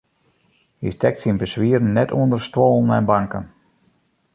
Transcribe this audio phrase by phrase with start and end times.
[0.81, 3.45] Hy stekt syn beswieren net ûnder stuollen en banken.